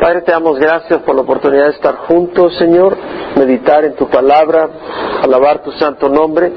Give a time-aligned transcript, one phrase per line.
[0.00, 2.96] Padre, te damos gracias por la oportunidad de estar juntos, Señor,
[3.36, 4.66] meditar en tu palabra,
[5.22, 6.50] alabar tu santo nombre.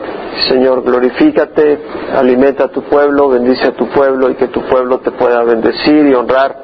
[0.48, 1.78] Señor, glorifícate,
[2.16, 6.06] alimenta a tu pueblo, bendice a tu pueblo y que tu pueblo te pueda bendecir
[6.06, 6.56] y honrar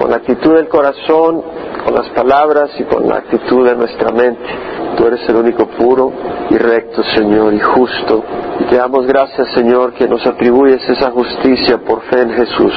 [0.00, 1.44] con actitud del corazón,
[1.86, 4.44] con las palabras y con la actitud de nuestra mente.
[4.96, 6.12] Tú eres el único puro
[6.50, 8.24] y recto, Señor, y justo.
[8.58, 12.72] Y te damos gracias, Señor, que nos atribuyes esa justicia por fe en Jesús.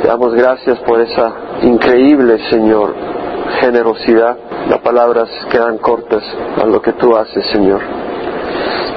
[0.00, 2.94] Te damos gracias por esa increíble, Señor,
[3.60, 4.38] generosidad.
[4.70, 6.22] Las palabras quedan cortas
[6.62, 7.82] a lo que tú haces, Señor.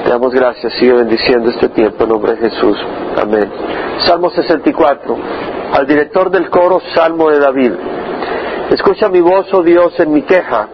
[0.06, 2.78] Te damos gracias, sigue bendiciendo este tiempo en nombre de Jesús.
[3.22, 3.52] Amén.
[4.06, 5.18] Salmo 64.
[5.74, 7.74] Al director del coro, Salmo de David.
[8.72, 10.68] Escucha mi voz, oh Dios, en mi queja.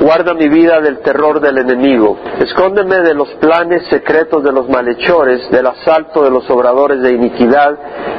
[0.00, 2.18] Guarda mi vida del terror del enemigo.
[2.40, 7.78] Escóndeme de los planes secretos de los malhechores, del asalto de los obradores de iniquidad,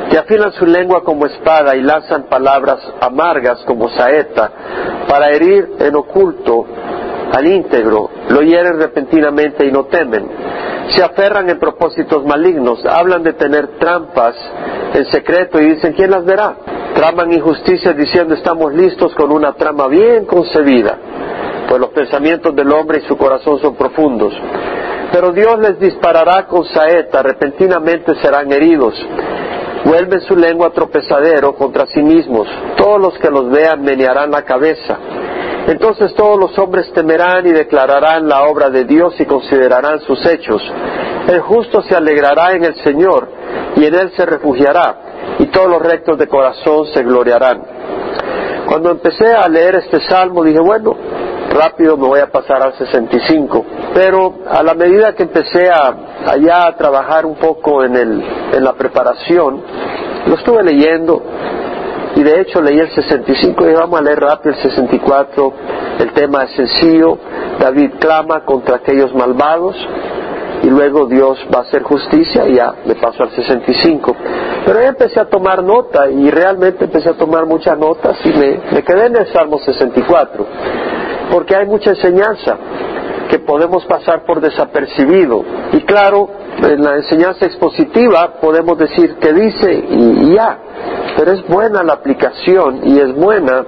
[0.10, 4.52] que afilan su lengua como espada y lanzan palabras amargas como saeta,
[5.10, 6.66] para herir en oculto
[7.34, 10.30] al íntegro, lo hieren repentinamente y no temen.
[10.90, 14.36] Se aferran en propósitos malignos, hablan de tener trampas
[14.94, 16.56] en secreto y dicen, ¿quién las verá?
[16.96, 20.98] Traman injusticias diciendo, estamos listos con una trama bien concebida,
[21.68, 24.34] pues los pensamientos del hombre y su corazón son profundos.
[25.12, 28.94] Pero Dios les disparará con saeta, repentinamente serán heridos.
[29.84, 32.48] Vuelven su lengua tropezadero contra sí mismos.
[32.78, 34.98] Todos los que los vean menearán la cabeza.
[35.68, 40.62] Entonces todos los hombres temerán y declararán la obra de Dios y considerarán sus hechos.
[41.28, 43.28] El justo se alegrará en el Señor
[43.76, 44.96] y en él se refugiará,
[45.52, 47.62] todos los rectos de corazón se gloriarán.
[48.66, 50.96] Cuando empecé a leer este salmo dije, bueno,
[51.52, 53.66] rápido me voy a pasar al 65.
[53.94, 55.94] Pero a la medida que empecé a,
[56.26, 59.62] allá a trabajar un poco en, el, en la preparación,
[60.28, 61.22] lo estuve leyendo
[62.16, 65.54] y de hecho leí el 65 y vamos a leer rápido el 64.
[66.00, 67.18] El tema es sencillo.
[67.60, 69.76] David clama contra aquellos malvados
[70.64, 74.16] y luego Dios va a hacer justicia y ya me paso al 65.
[74.66, 78.84] Pero ya empecé a tomar nota y realmente empecé a tomar muchas notas y me,
[78.84, 80.46] quedé en el Salmo 64
[81.32, 82.58] porque hay mucha enseñanza
[83.30, 85.44] que podemos pasar por desapercibido.
[85.72, 86.30] Y claro,
[86.62, 90.60] en la enseñanza expositiva podemos decir que dice y, ya,
[91.18, 93.66] pero es buena la aplicación y es buena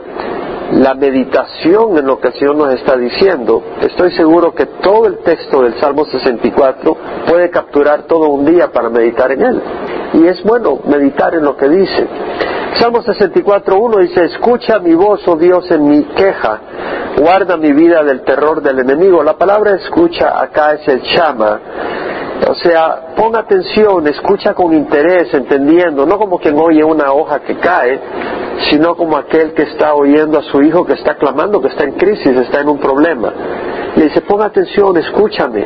[0.71, 3.63] la meditación en lo que el Señor nos está diciendo.
[3.81, 6.97] Estoy seguro que todo el texto del Salmo 64
[7.27, 9.61] puede capturar todo un día para meditar en él.
[10.13, 12.07] Y es bueno meditar en lo que dice.
[12.79, 16.59] Salmo 64.1 dice, escucha mi voz, oh Dios, en mi queja,
[17.17, 19.23] guarda mi vida del terror del enemigo.
[19.23, 21.59] La palabra escucha acá es el chama.
[22.47, 27.57] O sea, pon atención, escucha con interés, entendiendo, no como quien oye una hoja que
[27.57, 27.99] cae,
[28.69, 31.93] sino como aquel que está oyendo a su hijo que está clamando, que está en
[31.93, 33.31] crisis, está en un problema.
[33.95, 35.65] Le dice, pon atención, escúchame.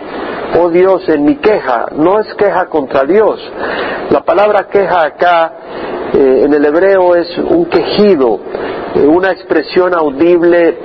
[0.60, 3.40] Oh Dios, en mi queja, no es queja contra Dios.
[4.10, 5.54] La palabra queja acá
[6.14, 8.40] eh, en el hebreo es un quejido,
[9.06, 10.78] una expresión audible,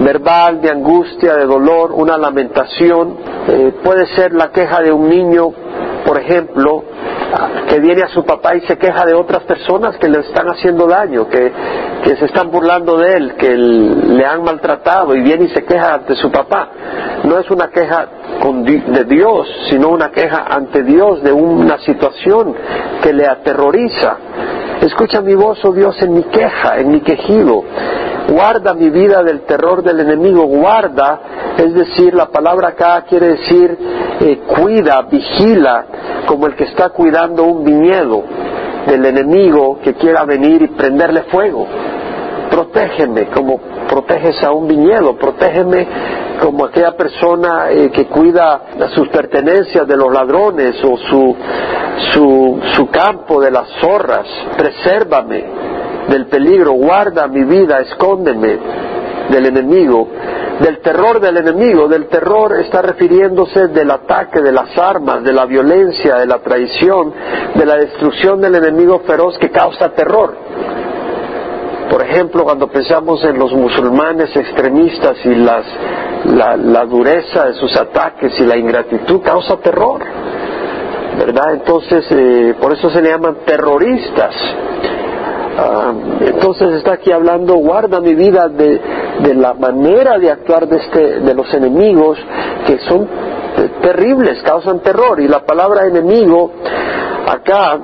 [0.00, 3.16] verbal, de angustia, de dolor, una lamentación.
[3.48, 5.52] Eh, puede ser la queja de un niño,
[6.04, 6.84] por ejemplo,
[7.68, 10.86] que viene a su papá y se queja de otras personas que le están haciendo
[10.86, 11.52] daño, que,
[12.04, 15.94] que se están burlando de él, que le han maltratado y viene y se queja
[15.94, 16.70] ante su papá.
[17.24, 18.08] No es una queja
[18.86, 22.54] de Dios, sino una queja ante Dios de una situación
[23.02, 24.16] que le aterroriza.
[24.84, 27.64] Escucha mi voz, oh Dios, en mi queja, en mi quejido.
[28.28, 30.44] Guarda mi vida del terror del enemigo.
[30.44, 31.20] Guarda,
[31.56, 33.78] es decir, la palabra acá quiere decir
[34.20, 35.86] eh, cuida, vigila,
[36.26, 38.24] como el que está cuidando un viñedo
[38.86, 41.66] del enemigo que quiera venir y prenderle fuego.
[42.50, 43.58] Protégeme como
[43.88, 45.88] proteges a un viñedo, protégeme
[46.40, 48.62] como aquella persona eh, que cuida
[48.94, 51.36] sus pertenencias de los ladrones o su,
[52.12, 55.44] su, su campo de las zorras, presérvame
[56.08, 58.58] del peligro, guarda mi vida, escóndeme
[59.30, 60.08] del enemigo,
[60.60, 65.46] del terror del enemigo, del terror está refiriéndose del ataque, de las armas, de la
[65.46, 67.12] violencia, de la traición,
[67.54, 70.34] de la destrucción del enemigo feroz que causa terror.
[71.90, 75.64] Por ejemplo, cuando pensamos en los musulmanes extremistas y las,
[76.24, 80.02] la, dureza de sus ataques y la ingratitud causa terror,
[81.18, 81.54] ¿verdad?
[81.54, 84.34] Entonces, eh, por eso se le llaman terroristas.
[85.56, 88.80] Ah, entonces está aquí hablando, guarda mi vida de,
[89.20, 92.18] de la manera de actuar de, este, de los enemigos
[92.66, 93.08] que son
[93.80, 95.20] terribles, causan terror.
[95.20, 96.50] Y la palabra enemigo
[97.28, 97.78] acá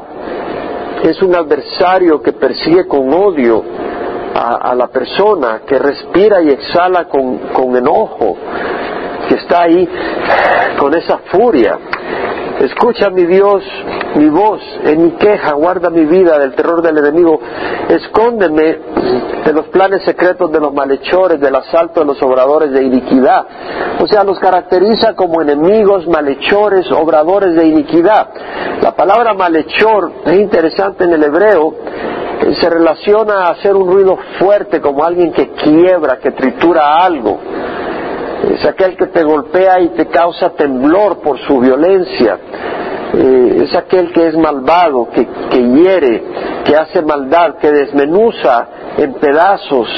[1.02, 3.62] es un adversario que persigue con odio
[4.34, 8.36] a, la persona, que respira y exhala con, con enojo,
[9.28, 9.88] que está ahí
[10.78, 11.78] con esa furia.
[12.60, 13.62] Escucha mi Dios
[14.14, 17.40] mi voz en mi queja, guarda mi vida del terror del enemigo,
[17.88, 18.78] escóndeme
[19.44, 23.46] de los planes secretos de los malhechores, del asalto de los obradores de iniquidad.
[24.00, 28.28] O sea, los caracteriza como enemigos, malhechores, obradores de iniquidad.
[28.82, 31.74] La palabra malhechor es interesante en el hebreo,
[32.60, 37.38] se relaciona a hacer un ruido fuerte como alguien que quiebra, que tritura algo
[38.48, 42.38] es aquel que te golpea y te causa temblor por su violencia,
[43.14, 46.22] eh, es aquel que es malvado, que, hiere,
[46.64, 49.88] que hace maldad, que desmenuza en pedazos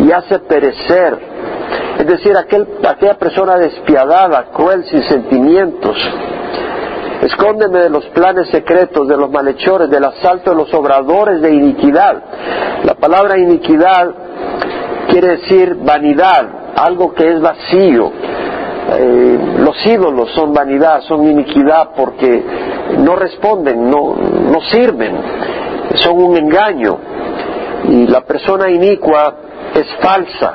[0.00, 1.18] y hace perecer.
[1.98, 5.96] Es decir, aquel, aquella persona despiadada, cruel, sin sentimientos.
[7.22, 12.22] Escóndeme de los planes secretos, de los malhechores, del asalto de los obradores de iniquidad.
[12.84, 14.10] La palabra iniquidad
[15.08, 16.46] quiere decir vanidad,
[16.76, 18.12] algo que es vacío.
[18.88, 22.44] Eh, los ídolos son vanidad, son iniquidad porque
[22.98, 25.16] no responden, no, no sirven,
[25.94, 26.98] son un engaño.
[27.88, 29.34] Y la persona inicua
[29.74, 30.54] es falsa,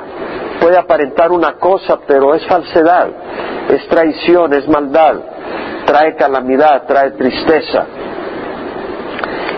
[0.60, 3.08] puede aparentar una cosa, pero es falsedad,
[3.68, 5.16] es traición, es maldad,
[5.92, 7.84] trae calamidad, trae tristeza.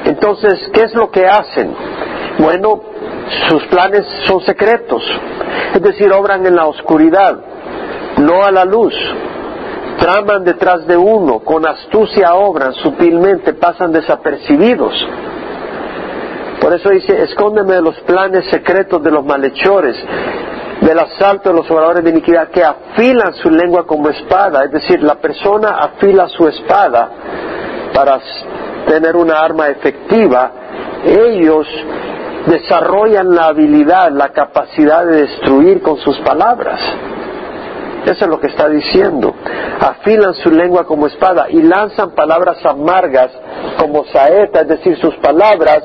[0.04, 1.72] Entonces, ¿qué es lo que hacen?
[2.40, 2.80] Bueno,
[3.48, 5.00] sus planes son secretos,
[5.74, 7.36] es decir, obran en la oscuridad,
[8.18, 8.94] no a la luz.
[10.00, 14.92] Traman detrás de uno, con astucia obran, sutilmente pasan desapercibidos.
[16.60, 19.96] Por eso dice, escóndeme de los planes secretos de los malhechores,
[20.80, 24.64] del asalto de los obradores de iniquidad, que afilan su lengua como espada.
[24.64, 27.10] Es decir, la persona afila su espada
[27.94, 28.20] para
[28.86, 30.50] tener una arma efectiva.
[31.04, 31.66] Ellos
[32.46, 36.80] desarrollan la habilidad, la capacidad de destruir con sus palabras.
[38.04, 39.34] Eso es lo que está diciendo.
[39.80, 43.30] Afilan su lengua como espada y lanzan palabras amargas
[43.78, 45.82] como saeta, es decir, sus palabras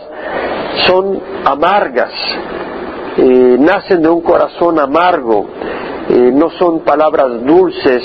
[0.86, 2.12] son amargas,
[3.21, 5.45] eh, nacen de un corazón amargo,
[6.10, 8.01] eh, no son palabras dulces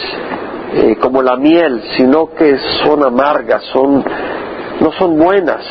[0.74, 4.04] eh, como la miel, sino que son amargas, son,
[4.80, 5.64] no son buenas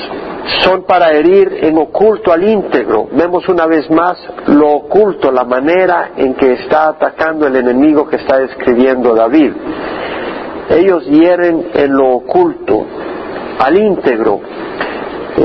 [0.64, 3.08] son para herir en oculto al íntegro.
[3.12, 4.18] Vemos una vez más
[4.48, 9.54] lo oculto, la manera en que está atacando el enemigo que está describiendo David.
[10.70, 12.86] Ellos hieren en lo oculto
[13.60, 14.40] al íntegro.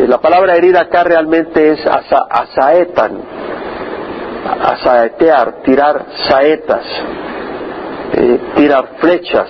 [0.07, 2.27] La palabra herir acá realmente es asa,
[4.49, 6.85] asaetan, asaetear, tirar saetas,
[8.15, 9.49] eh, tirar flechas.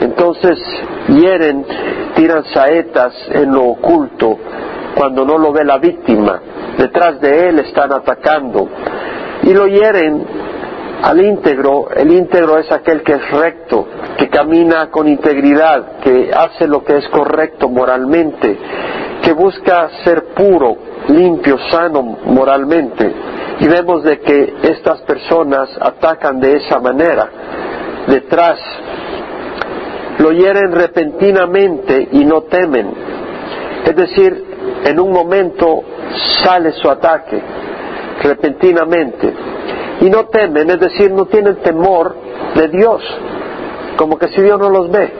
[0.00, 0.58] Entonces
[1.08, 1.64] hieren,
[2.14, 4.38] tiran saetas en lo oculto
[4.94, 6.40] cuando no lo ve la víctima.
[6.76, 8.68] Detrás de él están atacando
[9.42, 10.26] y lo hieren
[11.02, 11.88] al íntegro.
[11.94, 13.86] El íntegro es aquel que es recto,
[14.18, 18.58] que camina con integridad, que hace lo que es correcto moralmente,
[19.22, 20.76] que busca ser puro,
[21.08, 23.12] limpio, sano moralmente.
[23.60, 27.28] Y vemos de que estas personas atacan de esa manera.
[28.06, 28.58] Detrás
[30.18, 32.92] lo hieren repentinamente y no temen.
[33.84, 34.44] Es decir,
[34.84, 35.82] en un momento
[36.42, 37.40] sale su ataque,
[38.22, 39.32] repentinamente,
[40.00, 42.14] y no temen, es decir, no tienen temor
[42.54, 43.02] de Dios,
[43.96, 45.12] como que si Dios no los ve.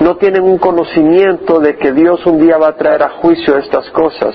[0.00, 3.90] No tienen un conocimiento de que Dios un día va a traer a juicio estas
[3.90, 4.32] cosas.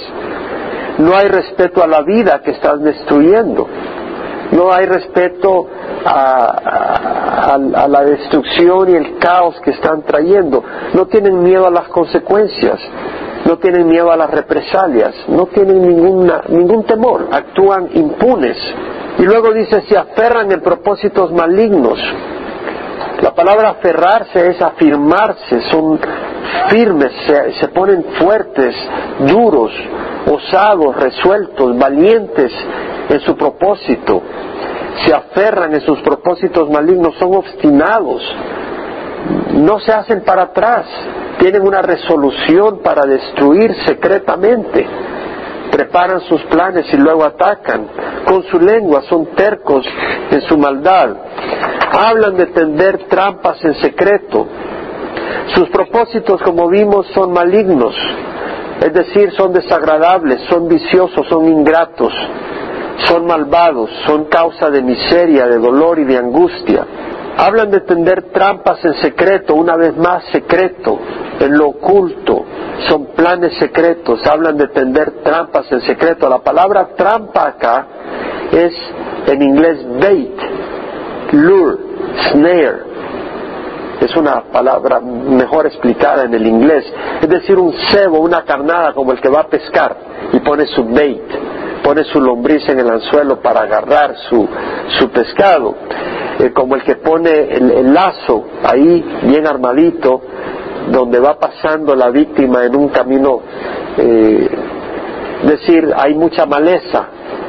[0.99, 3.67] No hay respeto a la vida que están destruyendo.
[4.51, 5.67] No hay respeto
[6.05, 7.57] a,
[7.87, 12.79] la destrucción y el caos que están trayendo, no tienen miedo a las consecuencias,
[13.45, 18.57] no tienen miedo a las represalias, no tienen ninguna, ningún temor, actúan impunes.
[19.17, 21.99] Y luego dice, se aferran en propósitos malignos.
[23.21, 25.99] La palabra aferrarse es afirmarse, son
[26.69, 27.11] firmes,
[27.59, 28.75] se, ponen fuertes,
[29.19, 29.71] duros,
[30.29, 32.51] osados, resueltos, valientes
[33.09, 34.21] en su propósito,
[35.05, 38.23] se aferran en sus propósitos malignos, son obstinados,
[39.53, 40.85] no se hacen para atrás,
[41.39, 44.85] tienen una resolución para destruir secretamente,
[45.71, 47.87] preparan sus planes y luego atacan,
[48.25, 49.85] con su lengua son tercos
[50.31, 51.15] en su maldad,
[51.93, 54.47] hablan de tender trampas en secreto,
[55.53, 57.95] sus propósitos, como vimos, son malignos,
[58.81, 62.11] es decir, son desagradables, son viciosos, son ingratos,
[63.07, 66.85] son malvados, son causa de miseria, de dolor y de angustia.
[67.37, 70.99] Hablan de tender trampas en secreto, una vez más secreto,
[71.39, 72.45] en lo oculto,
[72.87, 76.29] son planes secretos, hablan de tender trampas en secreto.
[76.29, 77.87] La palabra trampa acá
[78.51, 78.73] es
[79.27, 80.39] en inglés bait,
[81.33, 81.77] lure,
[82.31, 82.93] snare.
[84.01, 86.85] Es una palabra mejor explicada en el inglés.
[87.21, 89.95] Es decir, un cebo, una carnada como el que va a pescar
[90.33, 91.23] y pone su bait,
[91.83, 94.47] pone su lombriz en el anzuelo para agarrar su,
[94.99, 95.75] su pescado.
[96.39, 100.19] Eh, como el que pone el, lazo ahí bien armadito
[100.89, 103.41] donde va pasando la víctima en un camino,
[103.97, 104.49] eh,
[105.43, 107.07] decir, hay mucha maleza,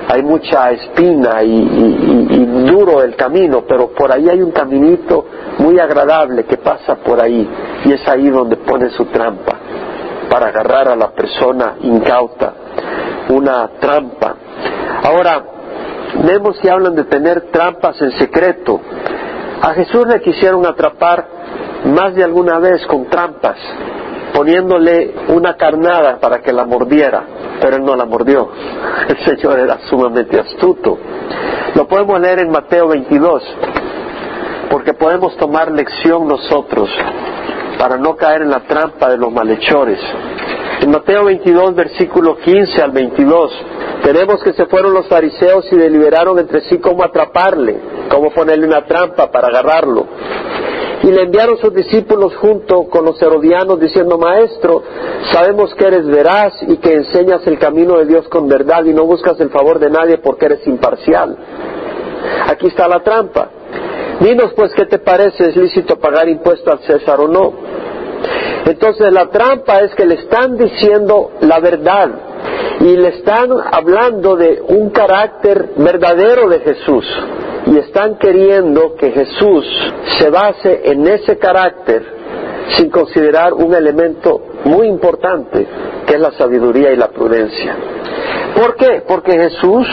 [0.08, 5.26] hay mucha espina y, duro el camino, pero por ahí hay un caminito
[5.58, 7.48] muy agradable que pasa por ahí
[7.84, 9.56] y es ahí donde pone su trampa
[10.30, 12.52] para agarrar a la persona incauta,
[13.30, 14.34] una trampa.
[15.04, 15.44] Ahora,
[16.24, 18.80] vemos que hablan de tener trampas en secreto.
[19.62, 21.26] A Jesús le quisieron atrapar
[21.84, 23.56] más de alguna vez con trampas,
[24.34, 27.22] poniéndole una carnada para que la mordiera,
[27.60, 28.50] pero él no la mordió.
[29.08, 30.98] El Señor era sumamente astuto.
[31.74, 33.42] Lo podemos leer en Mateo 22,
[34.70, 36.90] porque podemos tomar lección nosotros
[37.78, 40.00] para no caer en la trampa de los malhechores.
[40.80, 43.52] En Mateo 22, versículo 15 al 22,
[44.02, 48.84] tenemos que se fueron los fariseos y deliberaron entre sí cómo atraparle, cómo ponerle una
[48.84, 50.06] trampa para agarrarlo.
[51.04, 54.82] Y le enviaron sus discípulos junto con los herodianos diciendo, Maestro,
[55.32, 59.04] sabemos que eres veraz y que enseñas el camino de Dios con verdad y no
[59.04, 61.36] buscas el favor de nadie porque eres imparcial.
[62.46, 63.50] Aquí está la trampa.
[64.20, 67.52] Dinos pues qué te parece, es lícito pagar impuesto al César o no.
[68.64, 72.08] Entonces la trampa es que le están diciendo la verdad
[72.80, 77.04] y le están hablando de un carácter verdadero de Jesús
[77.74, 79.66] y están queriendo que Jesús
[80.18, 82.04] se base en ese carácter
[82.76, 85.66] sin considerar un elemento muy importante
[86.06, 87.76] que es la sabiduría y la prudencia.
[88.54, 89.02] ¿Por qué?
[89.08, 89.88] Porque Jesús,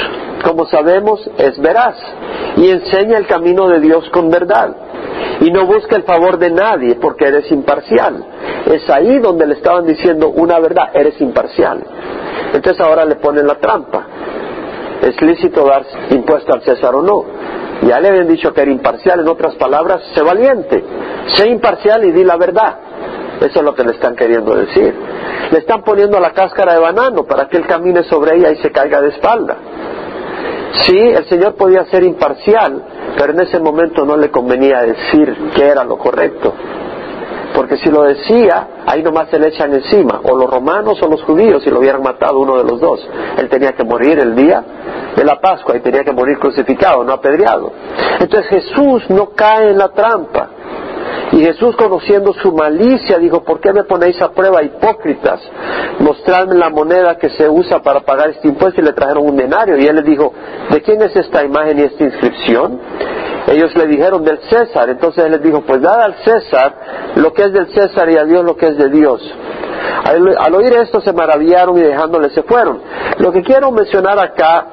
[0.45, 1.95] como sabemos, es veraz
[2.55, 4.75] y enseña el camino de Dios con verdad
[5.39, 8.23] y no busca el favor de nadie porque eres imparcial.
[8.67, 11.83] Es ahí donde le estaban diciendo una verdad, eres imparcial.
[12.53, 14.05] Entonces ahora le ponen la trampa.
[15.01, 17.40] ¿Es lícito dar impuesto al César o no?
[17.87, 20.83] Ya le habían dicho que era imparcial, en otras palabras, sé valiente,
[21.35, 22.77] sé imparcial y di la verdad.
[23.41, 24.93] Eso es lo que le están queriendo decir.
[25.51, 28.71] Le están poniendo la cáscara de banano para que él camine sobre ella y se
[28.71, 29.57] caiga de espalda.
[30.85, 32.83] Sí, el Señor podía ser imparcial,
[33.17, 36.53] pero en ese momento no le convenía decir que era lo correcto.
[37.53, 41.21] Porque si lo decía, ahí nomás se le echan encima, o los romanos o los
[41.23, 43.07] judíos, si lo hubieran matado uno de los dos.
[43.37, 44.63] Él tenía que morir el día
[45.15, 47.71] de la Pascua y tenía que morir crucificado, no apedreado.
[48.19, 50.49] Entonces Jesús no cae en la trampa.
[51.33, 55.39] Y Jesús, conociendo su malicia, dijo, ¿por qué me ponéis a prueba, hipócritas?
[55.99, 59.77] Mostradme la moneda que se usa para pagar este impuesto y le trajeron un denario.
[59.77, 60.33] Y él le dijo,
[60.69, 62.79] ¿de quién es esta imagen y esta inscripción?
[63.47, 64.89] Ellos le dijeron del César.
[64.89, 66.73] Entonces él les dijo, pues dad al César
[67.15, 69.21] lo que es del César y a Dios lo que es de Dios.
[70.03, 72.81] Al, oír esto se maravillaron y dejándole se fueron.
[73.17, 74.65] Lo que quiero mencionar acá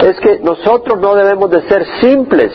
[0.00, 2.52] es que nosotros no debemos de ser simples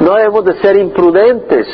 [0.00, 1.66] no debemos de ser imprudentes,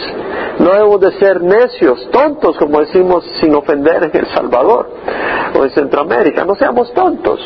[0.59, 4.89] no debemos de ser necios, tontos, como decimos sin ofender en El Salvador
[5.59, 6.45] o en Centroamérica.
[6.45, 7.41] No seamos tontos.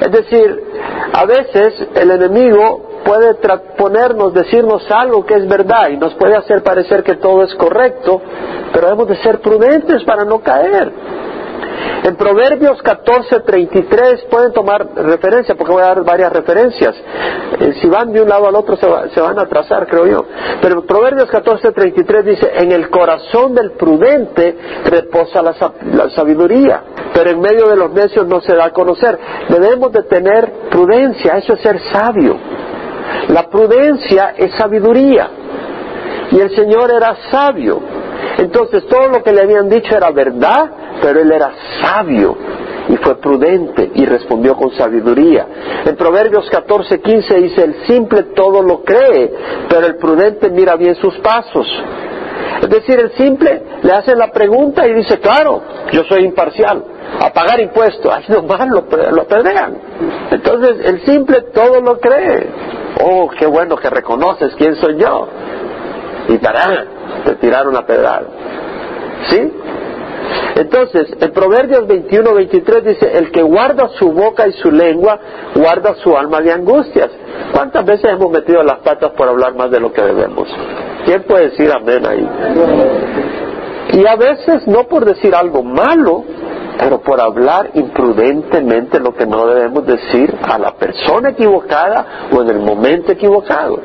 [0.00, 0.64] Es decir,
[1.12, 3.34] a veces el enemigo puede
[3.76, 8.20] ponernos, decirnos algo que es verdad y nos puede hacer parecer que todo es correcto,
[8.72, 10.92] pero debemos de ser prudentes para no caer.
[12.04, 16.96] En Proverbios 14:33 pueden tomar referencia, porque voy a dar varias referencias.
[17.60, 20.24] Eh, si van de un lado al otro se, van a trazar, creo yo.
[20.60, 26.82] Pero en Proverbios 14:33 dice, en el corazón del prudente reposa la sabiduría,
[27.14, 29.18] pero en medio de los necios no se da a conocer.
[29.48, 32.36] Debemos de tener prudencia, eso es ser sabio.
[33.28, 35.28] La prudencia es sabiduría.
[36.30, 37.80] Y el Señor era sabio.
[38.38, 42.36] Entonces todo lo que le habían dicho era verdad, pero él era sabio
[42.88, 45.46] y fue prudente y respondió con sabiduría.
[45.84, 49.32] En Proverbios 14, 15 dice, el simple todo lo cree,
[49.68, 51.66] pero el prudente mira bien sus pasos.
[52.60, 56.84] Es decir, el simple le hace la pregunta y dice, claro, yo soy imparcial,
[57.20, 59.78] a pagar impuestos, ay nomás lo, lo pedrean.
[60.30, 62.46] Entonces, el simple todo lo cree.
[63.00, 65.28] Oh, qué bueno que reconoces quién soy yo.
[66.28, 66.86] Y tarán,
[67.24, 68.24] te tiraron a pedrar.
[69.28, 69.52] ¿Sí?
[70.54, 75.18] Entonces, el Proverbios 21, 23 dice, el que guarda su boca y su lengua,
[75.54, 77.10] guarda su alma de angustias.
[77.52, 80.48] ¿Cuántas veces hemos metido las patas por hablar más de lo que debemos?
[81.04, 82.28] ¿Quién puede decir amén ahí?
[83.94, 86.24] Y a veces no por decir algo malo,
[86.78, 92.50] pero por hablar imprudentemente lo que no debemos decir a la persona equivocada o en
[92.50, 93.78] el momento equivocado.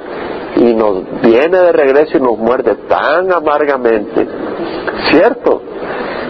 [0.55, 4.27] Y nos viene de regreso y nos muerde tan amargamente.
[5.11, 5.61] ¿Cierto?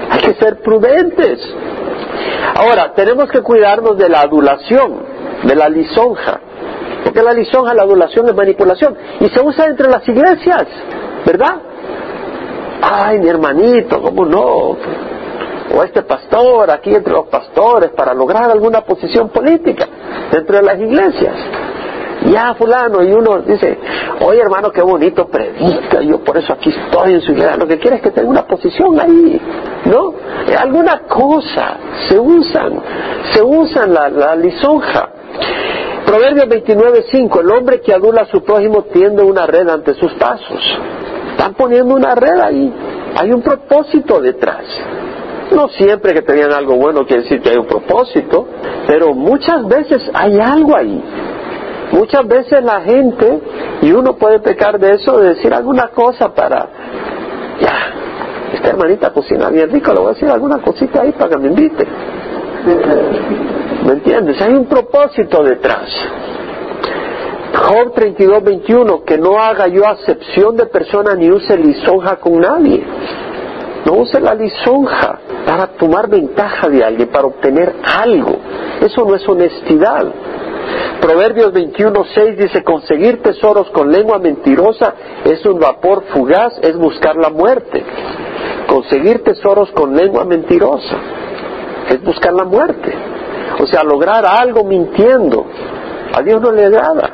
[0.10, 1.40] Hay que ser prudentes.
[2.56, 5.02] Ahora, tenemos que cuidarnos de la adulación,
[5.44, 6.40] de la lisonja.
[7.04, 8.98] Porque la lisonja, la adulación es manipulación.
[9.20, 10.66] Y se usa entre las iglesias,
[11.26, 11.56] ¿verdad?
[12.82, 14.78] Ay, mi hermanito, ¿cómo no?
[15.76, 19.86] O este pastor, aquí entre los pastores, para lograr alguna posición política
[20.32, 21.36] dentro de las iglesias.
[22.26, 23.78] Ya, fulano, y uno dice,
[24.22, 27.58] oye hermano, qué bonito predica, yo por eso aquí estoy en su iglesia.
[27.58, 29.40] Lo que quiere es que tenga una posición ahí,
[29.86, 30.14] ¿no?
[30.58, 32.82] Alguna cosa, se usan,
[33.34, 35.10] se usan la, la lisonja.
[36.06, 40.62] Proverbios 29.5, el hombre que adula a su prójimo tiende una red ante sus pasos.
[41.32, 42.74] Están poniendo una red ahí.
[43.16, 44.64] Hay un propósito detrás.
[45.52, 48.48] No siempre que tenían algo bueno quiere decir que hay un propósito,
[48.86, 51.04] pero muchas veces hay algo ahí.
[51.92, 53.40] Muchas veces la gente,
[53.82, 56.68] y uno puede pecar de eso, de decir alguna cosa para,
[57.62, 61.38] ya, esta hermanita cocina bien rico, le voy a decir alguna cosita ahí para que
[61.38, 61.88] me invite.
[63.86, 64.42] ¿Me entiendes?
[64.42, 65.90] Hay un propósito detrás.
[67.54, 72.84] Job 32, 21, que no haga yo acepción de persona ni use lisonja con nadie.
[73.86, 78.38] No use la lisonja para tomar ventaja de alguien, para obtener algo.
[78.82, 80.06] Eso no es honestidad.
[81.02, 84.94] Proverbios 21, 6 dice, conseguir tesoros con lengua mentirosa
[85.24, 87.84] es un vapor fugaz, es buscar la muerte.
[88.68, 90.98] Conseguir tesoros con lengua mentirosa
[91.90, 92.94] es buscar la muerte.
[93.60, 95.46] O sea, lograr algo mintiendo.
[96.14, 97.10] A Dios no le agrada.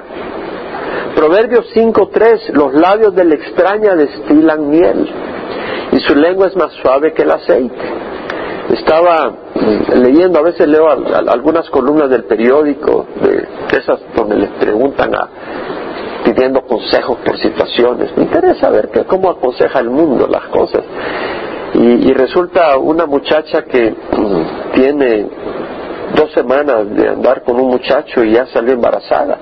[1.15, 5.22] Proverbios 5.3, los labios de la extraña destilan miel
[6.07, 7.75] su lengua es más suave que el aceite.
[8.69, 9.31] Estaba
[9.95, 15.27] leyendo, a veces leo algunas columnas del periódico, de, esas donde les preguntan a,
[16.23, 18.15] pidiendo consejos por situaciones.
[18.15, 20.83] Me interesa ver que, cómo aconseja el mundo las cosas.
[21.73, 25.27] Y, y resulta una muchacha que mm, tiene
[26.15, 29.37] dos semanas de andar con un muchacho y ya salió embarazada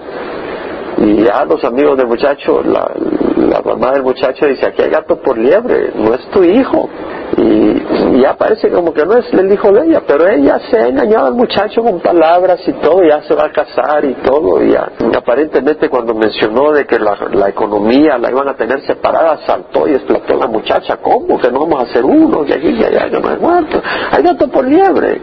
[0.98, 2.92] y ya los amigos del muchacho, la,
[3.38, 6.90] mamá del muchacho dice, aquí hay gato por liebre, no es tu hijo.
[7.38, 10.88] Y, ya parece como que no es el hijo de ella, pero ella se ha
[10.88, 14.62] engañado al muchacho con palabras y todo, ya se va a casar y todo.
[14.64, 14.76] Y
[15.16, 20.36] aparentemente cuando mencionó de que la, economía la iban a tener separada, saltó y explotó
[20.36, 20.98] la muchacha.
[20.98, 21.40] ¿Cómo?
[21.40, 23.82] Que no vamos a hacer uno, y aquí y allá, no hay muerto.
[24.12, 25.22] Hay gato por liebre.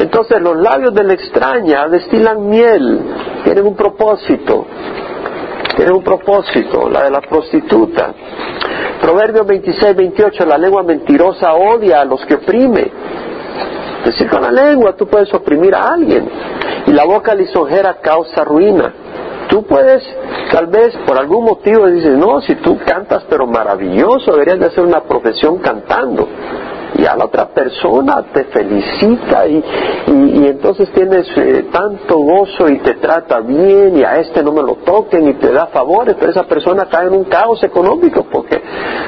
[0.00, 3.00] Entonces los labios de la extraña destilan miel,
[3.44, 4.66] tienen un propósito
[5.78, 8.12] tiene un propósito, la de la prostituta.
[9.00, 12.90] Proverbios 26, 28, la lengua mentirosa odia a los que oprime.
[14.00, 16.28] Es decir, con la lengua tú puedes oprimir a alguien.
[16.84, 18.92] Y la boca lisonjera causa ruina.
[19.48, 20.02] Tú puedes,
[20.50, 24.82] tal vez por algún motivo, dices, no, si tú cantas pero maravilloso, deberías de hacer
[24.82, 26.26] una profesión cantando
[26.98, 29.64] y a la otra persona te felicita y,
[30.08, 34.62] y, entonces tienes eh, tanto gozo y te trata bien y a este no me
[34.62, 38.60] lo toquen y te da favores, pero esa persona cae en un caos económico porque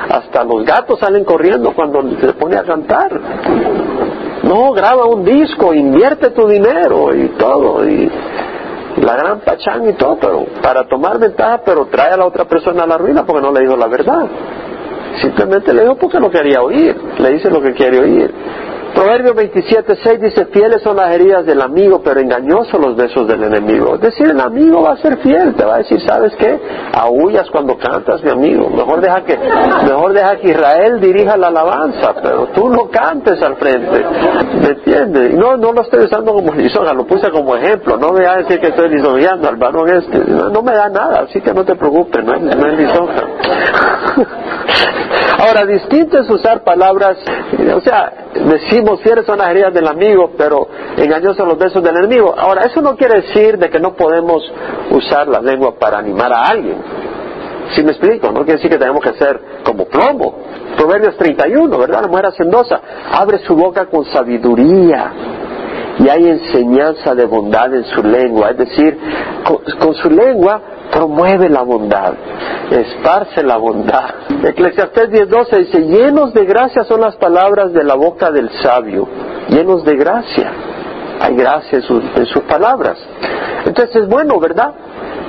[0.09, 3.21] hasta los gatos salen corriendo cuando se pone a cantar.
[4.45, 8.09] No, graba un disco, invierte tu dinero y todo y
[8.99, 12.85] la gran pachán y todo, pero para tomar ventaja, pero trae a la otra persona
[12.85, 14.29] a la ruina porque no le dijo la verdad.
[15.21, 16.97] Simplemente le dijo porque no quería oír.
[17.19, 18.33] Le dice lo que quiere oír.
[18.95, 23.45] Proverbio 27, 6 dice, fieles son las heridas del amigo, pero engañosos los besos del
[23.45, 23.95] enemigo.
[23.95, 26.61] Es decir, el amigo va a ser fiel, te va a decir, ¿sabes qué?
[26.93, 28.69] Aullas cuando cantas, mi amigo.
[28.69, 33.57] Mejor deja que, mejor deja que Israel dirija la alabanza, pero tú no cantes al
[33.57, 34.05] frente.
[34.61, 35.35] ¿Me entiendes?
[35.35, 37.97] No, no lo estoy usando como lisonja, lo puse como ejemplo.
[37.97, 40.19] No me va a decir que estoy lisonjeando al varón este.
[40.19, 43.21] No, me da nada, así que no te preocupes, no es, no es lisonja.
[45.39, 47.17] Ahora, distinto es usar palabras,
[47.75, 48.13] o sea,
[48.81, 52.35] decimos fieles son las heridas del amigo, pero engañosos los besos del enemigo.
[52.37, 54.43] Ahora, eso no quiere decir de que no podemos
[54.91, 56.77] usar la lengua para animar a alguien.
[57.75, 60.35] Si me explico, no quiere decir que tenemos que ser como plomo.
[60.77, 62.03] Proverbios 31, ¿verdad?
[62.03, 62.81] La mujer hacendosa
[63.13, 65.13] abre su boca con sabiduría
[65.99, 68.51] y hay enseñanza de bondad en su lengua.
[68.51, 68.99] Es decir,
[69.79, 72.15] con su lengua promueve la bondad,
[72.71, 74.11] esparce la bondad.
[74.45, 79.09] Eclesiastés 10:12 dice, llenos de gracia son las palabras de la boca del sabio,
[79.49, 80.53] llenos de gracia.
[81.21, 82.97] Hay gracia en sus, en sus palabras.
[83.67, 84.73] Entonces es bueno, ¿verdad?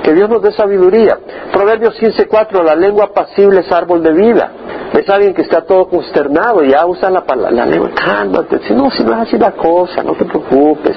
[0.02, 1.18] Que Dios nos dé sabiduría.
[1.52, 4.52] Proverbios 15:4, la lengua pasible es árbol de vida.
[4.92, 8.90] Es alguien que está todo consternado y ya usa la, la lengua, cálmate, si no,
[8.90, 10.94] si no es así la cosa, no te preocupes.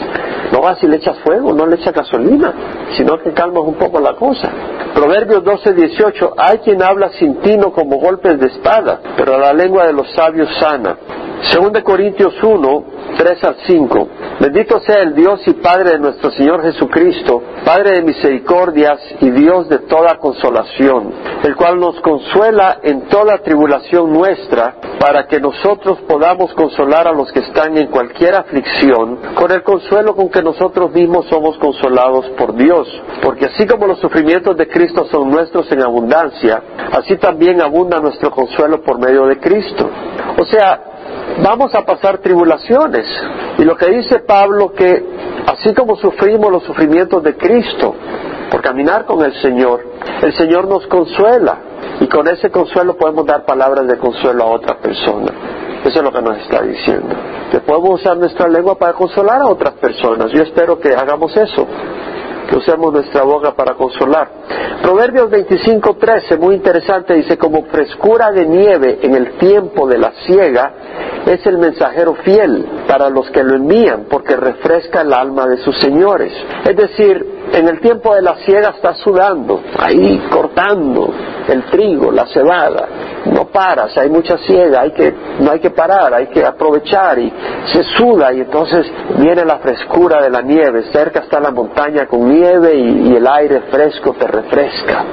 [0.66, 2.52] Vas y le echas fuego, no le echas gasolina,
[2.98, 4.50] sino que calmas un poco la cosa.
[4.96, 9.86] Proverbios 12, 18, hay quien habla sin tino como golpes de espada, pero la lengua
[9.86, 10.98] de los sabios sana.
[11.52, 12.84] Según de Corintios 1,
[13.16, 14.08] 3 al 5.
[14.40, 19.70] Bendito sea el Dios y Padre de nuestro Señor Jesucristo, Padre de misericordias y Dios
[19.70, 26.54] de toda consolación, el cual nos consuela en toda tribulación nuestra, para que nosotros podamos
[26.54, 31.26] consolar a los que están en cualquier aflicción, con el consuelo con que nosotros mismos
[31.28, 32.88] somos consolados por Dios.
[33.22, 38.32] Porque así como los sufrimientos de Cristo son nuestros en abundancia, así también abunda nuestro
[38.32, 39.90] consuelo por medio de Cristo.
[40.38, 40.95] O sea,
[41.44, 43.06] vamos a pasar tribulaciones.
[43.58, 45.04] Y lo que dice Pablo que
[45.48, 47.96] así como sufrimos los sufrimientos de Cristo
[48.50, 49.82] por caminar con el Señor,
[50.22, 51.58] el Señor nos consuela
[52.00, 55.32] y con ese consuelo podemos dar palabras de consuelo a otra persona.
[55.84, 57.16] Eso es lo que nos está diciendo.
[57.52, 60.32] Que podemos usar nuestra lengua para consolar a otras personas.
[60.32, 61.68] Yo espero que hagamos eso
[62.46, 64.30] que usemos nuestra boca para consolar.
[64.82, 70.74] Proverbios 25:13, muy interesante, dice, como frescura de nieve en el tiempo de la siega,
[71.26, 75.78] es el mensajero fiel para los que lo envían, porque refresca el alma de sus
[75.80, 76.32] señores.
[76.64, 81.14] Es decir, en el tiempo de la siega está sudando, ahí cortando
[81.48, 82.88] el trigo, la cebada,
[83.26, 87.32] no paras, hay mucha siega, hay que, no hay que parar, hay que aprovechar y
[87.72, 88.86] se suda y entonces
[89.18, 93.28] viene la frescura de la nieve, cerca está la montaña con nieve y, y el
[93.28, 95.06] aire fresco te refresca.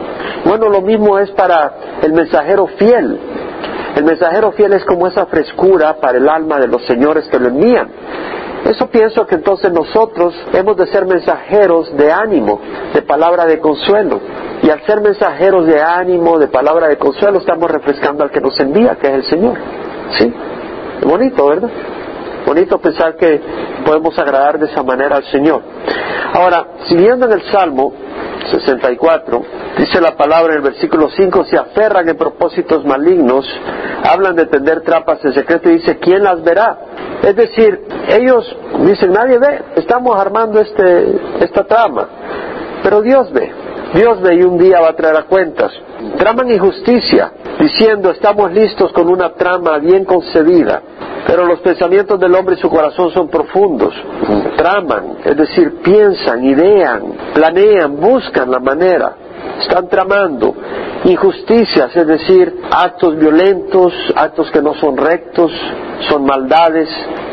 [0.45, 1.73] Bueno, lo mismo es para
[2.03, 3.19] el mensajero fiel.
[3.97, 7.49] El mensajero fiel es como esa frescura para el alma de los señores que lo
[7.49, 7.89] envían.
[8.65, 12.61] Eso pienso que entonces nosotros hemos de ser mensajeros de ánimo,
[12.95, 14.21] de palabra de consuelo.
[14.63, 18.59] Y al ser mensajeros de ánimo, de palabra de consuelo, estamos refrescando al que nos
[18.61, 19.59] envía, que es el Señor.
[20.19, 20.33] ¿Sí?
[21.05, 21.71] Bonito, ¿verdad?
[22.47, 23.41] Bonito pensar que
[23.85, 25.63] podemos agradar de esa manera al Señor.
[26.35, 27.93] Ahora, siguiendo en el Salmo
[28.51, 29.43] 64,
[29.79, 33.47] dice la palabra en el versículo 5, se aferran en propósitos malignos,
[34.05, 36.79] hablan de tender trampas en secreto y dice, ¿quién las verá?
[37.23, 42.09] Es decir, ellos dicen, nadie ve, estamos armando este, esta trama,
[42.83, 43.53] pero Dios ve.
[43.95, 45.71] Dios ve y un día va a traer a cuentas.
[46.17, 50.83] Traman injusticia, diciendo, estamos listos con una trama bien concebida,
[51.27, 53.95] pero los pensamientos del hombre y su corazón son profundos.
[54.57, 57.03] Traman, es decir, piensan, idean,
[57.35, 59.17] planean, buscan la manera,
[59.61, 60.55] están tramando
[61.05, 65.51] injusticias, es decir, actos violentos, actos que no son rectos,
[66.09, 66.89] son maldades,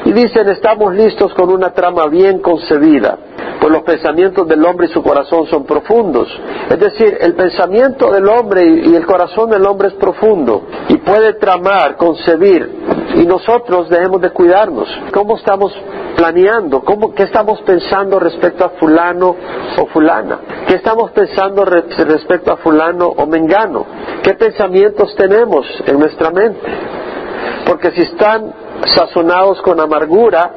[0.05, 3.17] y dicen estamos listos con una trama bien concebida,
[3.59, 6.27] pues los pensamientos del hombre y su corazón son profundos.
[6.69, 11.33] Es decir, el pensamiento del hombre y el corazón del hombre es profundo y puede
[11.33, 12.69] tramar, concebir,
[13.15, 14.87] y nosotros debemos de cuidarnos.
[15.13, 15.73] ¿Cómo estamos
[16.19, 16.81] planeando?
[16.81, 19.37] ¿Cómo, ¿Qué estamos pensando respecto a fulano
[19.77, 20.39] o fulana?
[20.67, 23.85] ¿Qué estamos pensando respecto a fulano o mengano?
[24.21, 26.69] ¿Qué pensamientos tenemos en nuestra mente?
[27.65, 28.53] Porque si están
[28.85, 30.51] sazonados con amargura,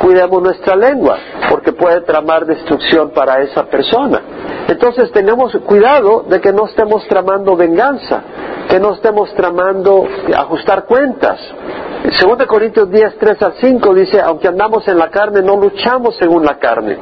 [0.00, 1.18] cuidemos nuestra lengua,
[1.50, 4.20] porque puede tramar destrucción para esa persona.
[4.68, 8.22] Entonces tenemos cuidado de que no estemos tramando venganza,
[8.68, 11.38] que no estemos tramando ajustar cuentas.
[12.16, 16.16] Según de Corintios 10, 3 al 5 dice, aunque andamos en la carne, no luchamos
[16.16, 16.98] según la carne.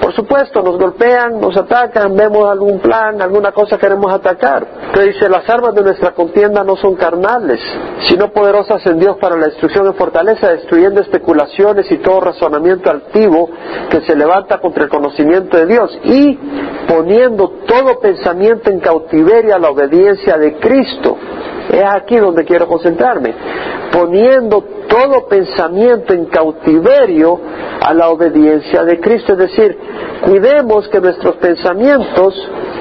[0.00, 4.66] Por supuesto, nos golpean, nos atacan, vemos algún plan, alguna cosa queremos atacar.
[4.92, 7.60] Pero dice, las armas de nuestra contienda no son carnales,
[8.06, 13.50] sino poderosas en Dios para la destrucción y fortaleza, destruyendo especulaciones y todo razonamiento altivo
[13.90, 16.38] que se levanta contra el conocimiento de Dios y
[16.86, 21.16] poniendo todo pensamiento en cautiverio a la obediencia de Cristo.
[21.70, 23.34] Es aquí donde quiero concentrarme.
[23.92, 27.40] Poniendo todo pensamiento en cautiverio
[27.80, 29.32] a la obediencia de Cristo.
[29.32, 29.78] Es decir,
[30.22, 32.34] cuidemos que nuestros pensamientos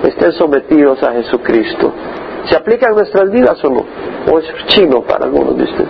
[0.03, 1.91] estén sometidos a Jesucristo.
[2.49, 3.85] ¿Se aplica en nuestras vidas o no?
[4.31, 5.89] ¿O es chino para algunos de ustedes?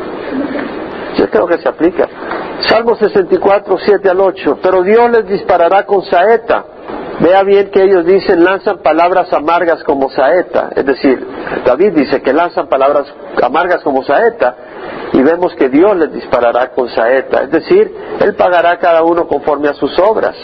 [1.18, 2.08] Yo creo que se aplica.
[2.62, 4.60] Salmo 64, 7 al 8.
[4.62, 6.66] Pero Dios les disparará con saeta
[7.19, 10.69] Vea bien que ellos dicen, lanzan palabras amargas como saeta.
[10.75, 11.25] Es decir,
[11.65, 14.56] David dice que lanzan palabras amargas como saeta
[15.13, 17.43] y vemos que Dios les disparará con saeta.
[17.43, 20.36] Es decir, Él pagará a cada uno conforme a sus obras.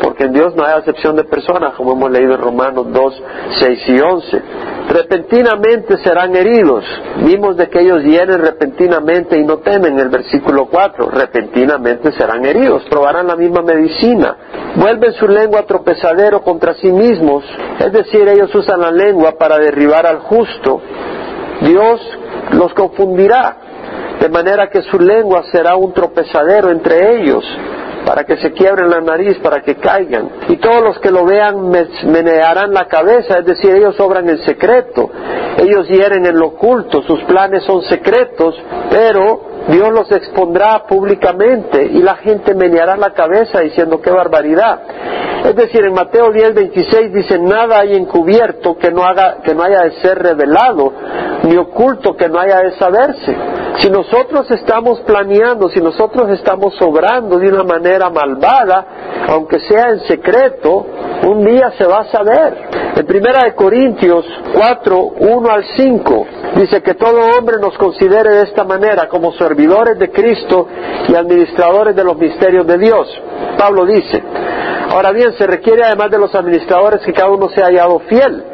[0.00, 3.22] Porque en Dios no hay acepción de personas, como hemos leído en Romanos 2,
[3.58, 4.42] 6 y 11.
[4.88, 6.84] Repentinamente serán heridos.
[7.24, 11.10] Vimos de que ellos hieren repentinamente y no temen, el versículo 4.
[11.10, 12.82] Repentinamente serán heridos.
[12.88, 14.36] Probarán la misma medicina.
[14.76, 17.44] Vuelven su lengua tropezadero contra sí mismos.
[17.78, 20.80] Es decir, ellos usan la lengua para derribar al justo.
[21.60, 22.00] Dios
[22.52, 23.56] los confundirá,
[24.18, 27.44] de manera que su lengua será un tropezadero entre ellos
[28.04, 30.30] para que se quiebren la nariz, para que caigan.
[30.48, 35.10] Y todos los que lo vean menearán la cabeza, es decir, ellos obran en secreto,
[35.58, 38.54] ellos hieren en lo oculto, sus planes son secretos,
[38.90, 44.80] pero Dios los expondrá públicamente y la gente meneará la cabeza diciendo qué barbaridad.
[45.44, 49.62] Es decir, en Mateo 10, 26 dice, nada hay encubierto que no, haga, que no
[49.62, 50.92] haya de ser revelado,
[51.44, 53.36] ni oculto que no haya de saberse.
[53.78, 58.86] Si nosotros estamos planeando, si nosotros estamos obrando de una manera malvada,
[59.28, 60.86] aunque sea en secreto,
[61.26, 62.68] un día se va a saber.
[62.96, 68.42] En Primera de Corintios 4, 1 al 5, dice que todo hombre nos considere de
[68.42, 70.66] esta manera como servidores de Cristo
[71.08, 73.06] y administradores de los misterios de Dios.
[73.58, 74.22] Pablo dice,
[74.88, 78.44] ahora bien, se requiere además de los administradores que cada uno sea hallado fiel.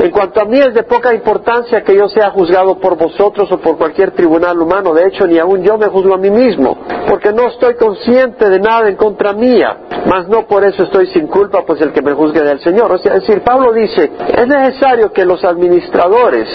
[0.00, 3.58] En cuanto a mí es de poca importancia que yo sea juzgado por vosotros o
[3.58, 4.94] por cualquier tribunal humano.
[4.94, 8.60] De hecho, ni aun yo me juzgo a mí mismo, porque no estoy consciente de
[8.60, 9.76] nada en contra mía.
[10.06, 12.92] Mas no por eso estoy sin culpa, pues el que me juzgue del Señor.
[12.92, 16.48] O sea, es decir, Pablo dice, es necesario que los administradores,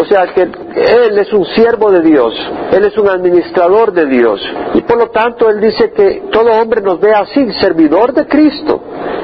[0.00, 2.34] o sea, que él es un siervo de Dios,
[2.72, 4.40] él es un administrador de Dios.
[4.74, 8.82] Y por lo tanto, él dice que todo hombre nos vea así, servidor de Cristo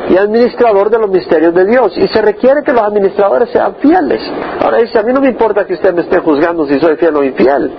[0.08, 1.92] y administrador de los misterios de Dios.
[1.96, 4.20] Y se requiere que los administradores sean fieles.
[4.60, 7.16] Ahora dice, a mí no me importa que usted me esté juzgando si soy fiel
[7.16, 7.72] o infiel.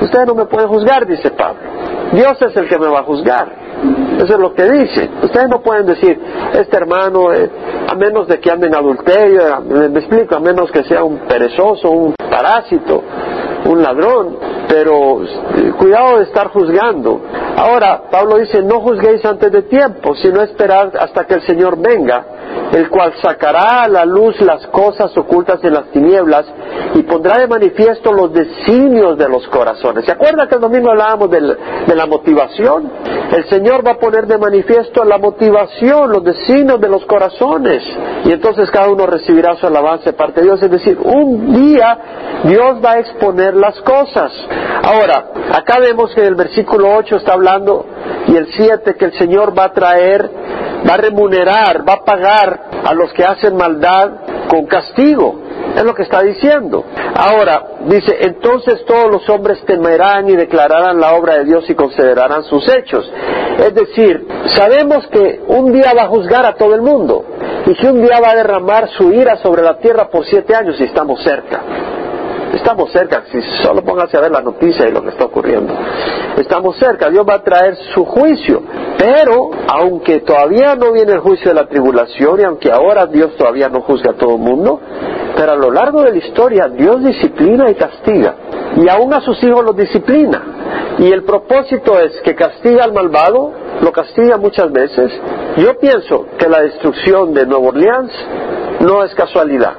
[0.00, 1.60] Ustedes no me pueden juzgar, dice Pablo.
[2.12, 3.62] Dios es el que me va a juzgar.
[4.16, 5.10] Eso es lo que dice.
[5.22, 6.18] Ustedes no pueden decir,
[6.52, 7.50] este hermano, eh,
[7.88, 11.90] a menos de que ande en adulterio, me explico, a menos que sea un perezoso,
[11.90, 13.02] un parásito,
[13.64, 14.36] un ladrón,
[14.72, 17.20] pero eh, cuidado de estar juzgando.
[17.58, 22.24] Ahora, Pablo dice, no juzguéis antes de tiempo, sino esperad hasta que el Señor venga,
[22.72, 26.46] el cual sacará a la luz las cosas ocultas en las tinieblas
[26.94, 30.06] y pondrá de manifiesto los designios de los corazones.
[30.06, 32.90] ¿Se acuerda que el domingo hablábamos de la motivación?
[33.32, 37.82] El Señor va a poner de manifiesto la motivación, los designios de los corazones.
[38.24, 40.62] Y entonces cada uno recibirá su alabanza de parte de Dios.
[40.62, 41.98] Es decir, un día
[42.44, 44.32] Dios va a exponer las cosas.
[44.82, 47.86] Ahora, acá vemos que el versículo 8 está hablando
[48.26, 50.28] y el 7 que el Señor va a traer,
[50.88, 54.10] va a remunerar, va a pagar a los que hacen maldad
[54.48, 55.40] con castigo.
[55.76, 56.84] Es lo que está diciendo.
[57.14, 62.42] Ahora, dice, entonces todos los hombres temerán y declararán la obra de Dios y considerarán
[62.44, 63.10] sus hechos.
[63.58, 67.24] Es decir, sabemos que un día va a juzgar a todo el mundo
[67.64, 70.78] y que un día va a derramar su ira sobre la tierra por siete años
[70.78, 71.62] y estamos cerca.
[72.52, 75.72] Estamos cerca, si solo póngase a ver la noticia y lo que está ocurriendo.
[76.36, 78.62] Estamos cerca, Dios va a traer su juicio.
[78.98, 83.68] Pero, aunque todavía no viene el juicio de la tribulación y aunque ahora Dios todavía
[83.68, 84.80] no juzga a todo el mundo,
[85.34, 88.34] pero a lo largo de la historia Dios disciplina y castiga.
[88.76, 90.42] Y aún a sus hijos los disciplina.
[90.98, 95.10] Y el propósito es que castiga al malvado, lo castiga muchas veces.
[95.56, 98.12] Yo pienso que la destrucción de Nueva Orleans
[98.80, 99.74] no es casualidad.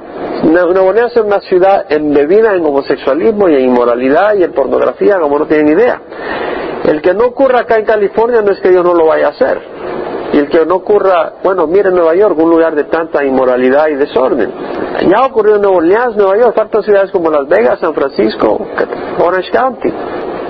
[0.52, 5.46] Orleans es una ciudad embebida en homosexualismo y en inmoralidad y en pornografía como no
[5.46, 6.00] tienen idea.
[6.84, 9.30] El que no ocurra acá en California no es que Dios no lo vaya a
[9.30, 9.60] hacer.
[10.32, 13.94] Y el que no ocurra, bueno, mire Nueva York, un lugar de tanta inmoralidad y
[13.94, 14.52] desorden.
[15.08, 18.66] Ya ocurrió en Nueva Orleans, Nueva York, tantas ciudades como Las Vegas, San Francisco,
[19.18, 19.92] Orange County.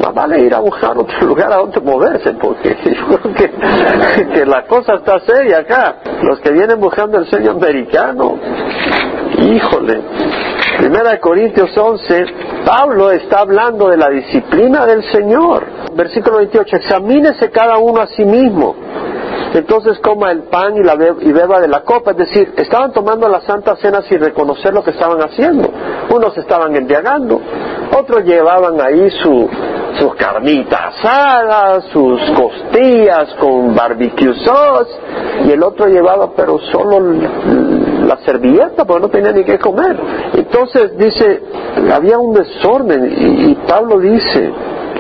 [0.03, 2.77] Más vale ir a buscar otro lugar a donde moverse, porque
[3.37, 5.97] que, que la cosa está seria acá.
[6.23, 8.39] Los que vienen buscando el sueño americano,
[9.45, 10.01] híjole.
[10.79, 12.25] Primera de Corintios 11,
[12.65, 15.67] Pablo está hablando de la disciplina del Señor.
[15.95, 18.75] Versículo 28, examínese cada uno a sí mismo
[19.59, 22.11] entonces coma el pan y, la y beba de la copa.
[22.11, 25.71] Es decir, estaban tomando la Santa Cena sin reconocer lo que estaban haciendo.
[26.11, 27.41] Unos estaban embriagando,
[27.97, 29.49] otros llevaban ahí su,
[29.99, 34.93] sus carnitas asadas, sus costillas con barbecue sauce,
[35.47, 37.01] y el otro llevaba pero solo
[38.05, 39.97] la servilleta porque no tenía ni qué comer.
[40.35, 41.43] Entonces dice,
[41.93, 44.53] había un desorden y Pablo dice,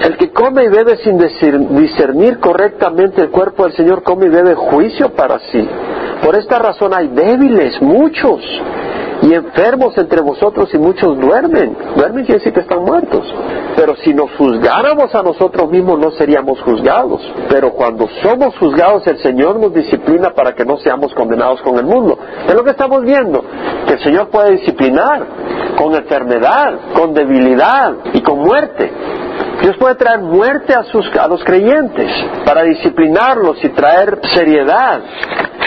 [0.02, 4.54] el que come y bebe sin discernir correctamente el cuerpo del Señor, come y bebe
[4.54, 5.68] juicio para sí.
[6.22, 8.40] Por esta razón hay débiles, muchos,
[9.22, 11.76] y enfermos entre vosotros y muchos duermen.
[11.96, 13.24] Duermen quiere decir que están muertos.
[13.76, 17.20] Pero si nos juzgáramos a nosotros mismos no seríamos juzgados.
[17.48, 21.84] Pero cuando somos juzgados el Señor nos disciplina para que no seamos condenados con el
[21.84, 22.18] mundo.
[22.46, 23.44] Es lo que estamos viendo,
[23.86, 25.26] que el Señor puede disciplinar
[25.76, 28.90] con enfermedad, con debilidad y con muerte.
[29.60, 32.10] Dios puede traer muerte a, sus, a los creyentes
[32.44, 35.00] para disciplinarlos y traer seriedad.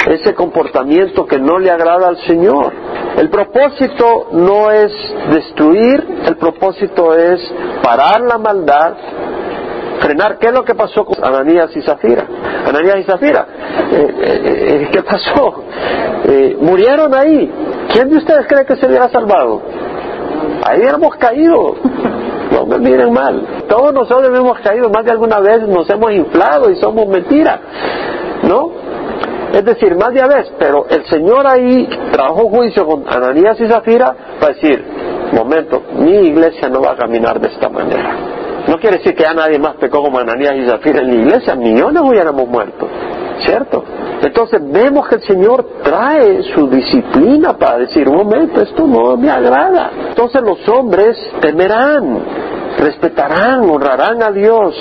[0.09, 2.71] Ese comportamiento que no le agrada al Señor.
[3.17, 4.91] El propósito no es
[5.31, 7.41] destruir, el propósito es
[7.83, 8.93] parar la maldad,
[9.99, 10.37] frenar.
[10.37, 12.25] ¿Qué es lo que pasó con Ananías y Zafira?
[12.65, 13.47] Ananías y Zafira,
[13.91, 14.41] eh, eh,
[14.83, 15.63] eh, ¿qué pasó?
[16.59, 17.49] murieron ahí.
[17.93, 19.61] ¿Quién de ustedes cree que se hubiera salvado?
[20.63, 21.75] Ahí hemos caído.
[22.51, 23.65] No me miren mal.
[23.67, 27.59] Todos nosotros hemos caído más de alguna vez, nos hemos inflado y somos mentira.
[28.43, 28.71] ¿No?
[29.53, 34.15] Es decir, más de vez, pero el Señor ahí trajo juicio con Ananías y Zafira
[34.39, 34.83] para decir,
[35.33, 38.15] momento, mi iglesia no va a caminar de esta manera.
[38.67, 41.55] No quiere decir que ya nadie más pecó como Ananías y Zafira en la iglesia,
[41.55, 42.87] millones hubiéramos muerto,
[43.45, 43.83] ¿cierto?
[44.21, 49.91] Entonces vemos que el Señor trae su disciplina para decir, momento, esto no me agrada.
[50.09, 52.19] Entonces los hombres temerán,
[52.77, 54.75] respetarán, honrarán a Dios,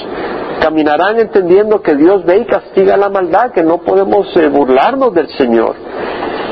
[0.61, 5.29] caminarán entendiendo que Dios ve y castiga la maldad, que no podemos eh, burlarnos del
[5.37, 5.75] Señor.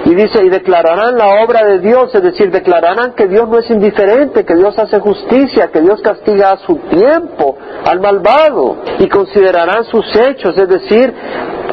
[0.06, 3.70] Y dice, y declararán la obra de Dios, es decir, declararán que Dios no es
[3.70, 9.84] indiferente, que Dios hace justicia, que Dios castiga a su tiempo al malvado, y considerarán
[9.84, 11.14] sus hechos, es decir,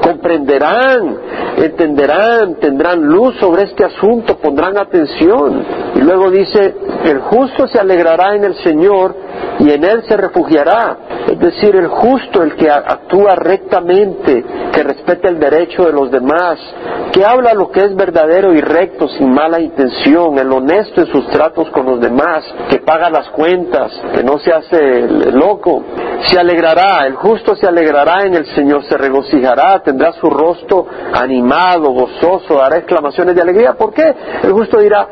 [0.02, 1.18] comprenderán,
[1.58, 5.66] entenderán, tendrán luz sobre este asunto, pondrán atención.
[5.96, 9.14] Y luego dice, el justo se alegrará en el Señor
[9.62, 10.98] y en él se refugiará.
[11.28, 14.44] Es decir, el justo, el que actúa rectamente,
[14.74, 16.60] que respeta el derecho de los demás,
[17.12, 21.28] que habla lo que es verdadero y recto sin mala intención, el honesto en sus
[21.30, 25.84] tratos con los demás, que paga las cuentas, que no se hace loco,
[26.26, 31.92] se alegrará, el justo se alegrará en el Señor, se regocijará, tendrá su rostro animado,
[31.92, 33.74] gozoso, dará exclamaciones de alegría.
[33.74, 34.14] ¿Por qué?
[34.44, 35.08] El justo dirá,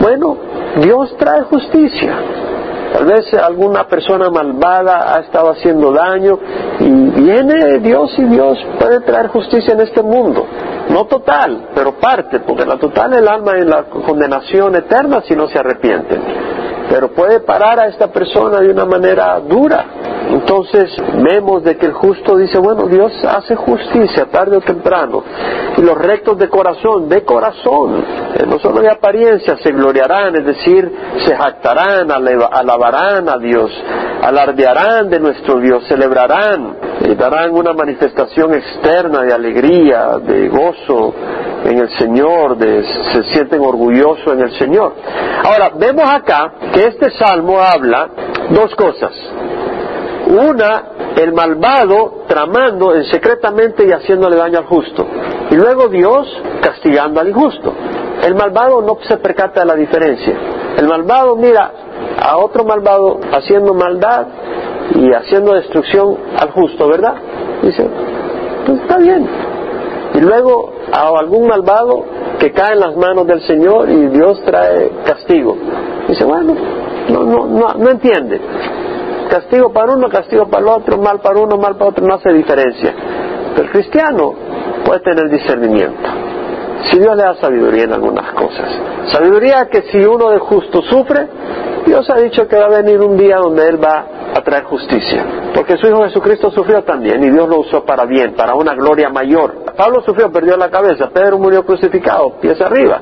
[0.00, 0.36] bueno,
[0.76, 2.53] Dios trae justicia.
[2.94, 6.38] Tal vez alguna persona malvada ha estado haciendo daño
[6.78, 10.46] y viene Dios y Dios puede traer justicia en este mundo.
[10.90, 15.48] No total, pero parte, porque la total el alma en la condenación eterna si no
[15.48, 16.22] se arrepienten.
[16.88, 19.86] Pero puede parar a esta persona de una manera dura
[20.30, 20.90] entonces
[21.22, 25.22] vemos de que el justo dice, bueno, Dios hace justicia tarde o temprano.
[25.76, 30.44] Y los rectos de corazón, de corazón, eh, no solo de apariencia, se gloriarán, es
[30.44, 30.90] decir,
[31.24, 33.70] se jactarán, alabarán a Dios,
[34.22, 41.14] alardearán de nuestro Dios, celebrarán, y darán una manifestación externa de alegría, de gozo
[41.64, 44.94] en el Señor, de, se sienten orgullosos en el Señor.
[45.44, 48.08] Ahora, vemos acá que este salmo habla
[48.50, 49.12] dos cosas.
[50.26, 50.84] Una,
[51.16, 55.06] el malvado tramando secretamente y haciéndole daño al justo.
[55.50, 56.26] Y luego Dios
[56.62, 57.72] castigando al injusto.
[58.22, 60.34] El malvado no se percata de la diferencia.
[60.78, 61.70] El malvado mira
[62.20, 64.26] a otro malvado haciendo maldad
[64.94, 67.14] y haciendo destrucción al justo, ¿verdad?
[67.62, 67.86] Dice,
[68.66, 69.28] pues está bien.
[70.14, 72.04] Y luego a algún malvado
[72.38, 75.56] que cae en las manos del Señor y Dios trae castigo.
[76.08, 76.54] Dice, bueno,
[77.08, 78.40] no, no, no, no entiende
[79.28, 82.32] castigo para uno, castigo para el otro, mal para uno, mal para otro, no hace
[82.32, 82.94] diferencia.
[83.54, 84.34] Pero el cristiano
[84.84, 86.08] puede tener discernimiento.
[86.90, 88.68] Si Dios le da sabiduría en algunas cosas.
[89.12, 91.28] Sabiduría que si uno de justo sufre,
[91.86, 95.24] Dios ha dicho que va a venir un día donde Él va a traer justicia.
[95.54, 99.08] Porque su Hijo Jesucristo sufrió también y Dios lo usó para bien, para una gloria
[99.08, 99.64] mayor.
[99.76, 103.00] Pablo sufrió, perdió la cabeza, Pedro murió crucificado, pies arriba.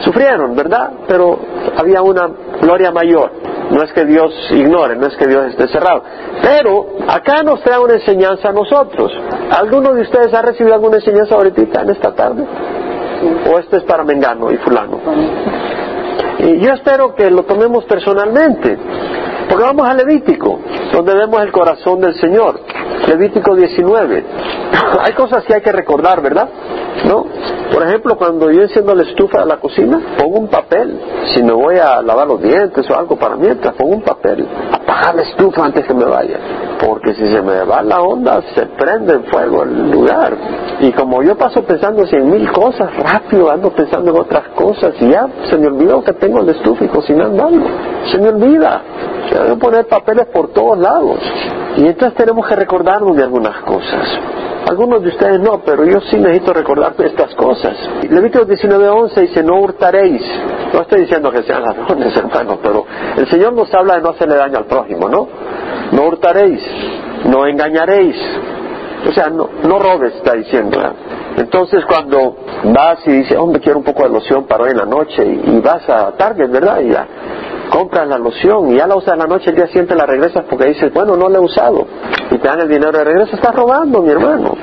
[0.00, 0.90] Sufrieron, ¿verdad?
[1.06, 1.38] Pero
[1.76, 2.28] había una
[2.60, 3.30] gloria mayor.
[3.70, 6.02] No es que Dios ignore, no es que Dios esté cerrado.
[6.42, 9.12] Pero acá nos trae una enseñanza a nosotros.
[9.50, 12.44] ¿Alguno de ustedes ha recibido alguna enseñanza ahorita en esta tarde?
[13.50, 15.00] ¿O esto es para Mengano y Fulano?
[16.38, 18.78] Y yo espero que lo tomemos personalmente.
[19.48, 20.60] Porque vamos a Levítico,
[20.92, 22.60] donde vemos el corazón del Señor.
[23.06, 24.24] Levítico 19.
[25.00, 26.48] Hay cosas que hay que recordar, ¿verdad?
[27.06, 27.26] ¿No?
[27.72, 31.00] Por ejemplo, cuando yo enciendo la estufa de la cocina, pongo un papel.
[31.34, 34.48] Si me voy a lavar los dientes o algo para mientras, pongo un papel.
[34.72, 36.38] Apagar la estufa antes que me vaya.
[36.84, 40.36] Porque si se me va la onda, se prende en fuego el lugar.
[40.80, 45.10] Y como yo paso pensando en mil cosas, rápido ando pensando en otras cosas y
[45.10, 47.66] ya se me olvidó que tengo la estufa y cocinando algo.
[48.10, 48.82] Se me olvida.
[49.60, 51.20] Poner papeles por todos lados.
[51.76, 54.08] Y entonces tenemos que recordarnos de algunas cosas.
[54.68, 57.74] Algunos de ustedes no, pero yo sí necesito recordar estas cosas.
[58.10, 60.22] Levítico 19:11 dice, no hurtaréis.
[60.72, 62.84] No estoy diciendo que sean ladrones, hermanos, pero
[63.16, 65.28] el Señor nos habla de no hacerle daño al prójimo, ¿no?
[65.92, 66.60] No hurtaréis,
[67.24, 68.16] no engañaréis.
[69.08, 70.78] O sea, no, no robes, está diciendo.
[71.36, 74.86] Entonces cuando vas y dices, hombre, quiero un poco de loción para hoy en la
[74.86, 76.80] noche, y, vas a Target, ¿verdad?
[76.80, 77.06] Ya
[77.70, 80.44] compras la loción y ya la usas en la noche, el día siguiente la regresas
[80.48, 81.86] porque dices, bueno, no la he usado.
[82.30, 84.54] Y te dan el dinero de regreso, estás robando, mi hermano.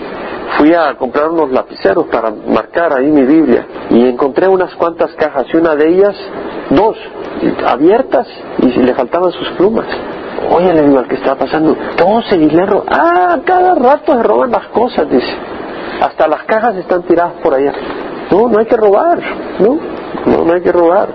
[0.58, 5.45] fui a comprar unos lapiceros para marcar ahí mi Biblia y encontré unas cuantas cajas
[5.53, 6.16] y una de ellas,
[6.70, 6.97] dos,
[7.66, 8.28] abiertas
[8.60, 9.88] y le faltaban sus plumas.
[10.49, 14.51] Oye, le digo al que está pasando, todos se le Ah, cada rato se roban
[14.51, 15.34] las cosas, dice.
[16.01, 17.74] Hasta las cajas están tiradas por allá.
[18.32, 19.20] No, no hay que robar,
[19.60, 19.95] ¿no?
[20.26, 21.09] No, no hay que robar.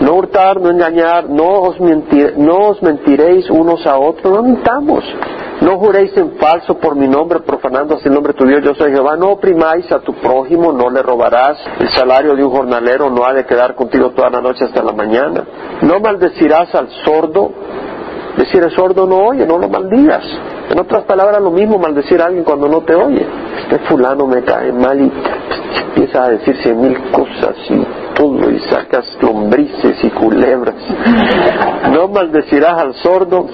[0.00, 5.04] No hurtar, no engañar, no os, no os mentiréis unos a otros, no mintamos.
[5.60, 8.74] No juréis en falso por mi nombre, profanando así el nombre de tu Dios, yo
[8.74, 9.16] soy Jehová.
[9.16, 11.58] No oprimáis a tu prójimo, no le robarás.
[11.78, 14.92] El salario de un jornalero no ha de quedar contigo toda la noche hasta la
[14.92, 15.44] mañana.
[15.82, 17.52] No maldecirás al sordo.
[18.38, 20.24] Decir el sordo no oye, no lo maldigas.
[20.70, 23.26] En otras palabras, lo mismo maldecir a alguien cuando no te oye.
[23.58, 25.12] Este fulano me cae mal y
[25.88, 30.74] empieza a decir mil cosas y y sacas lombrices y culebras.
[31.90, 33.46] No maldecirás al sordo,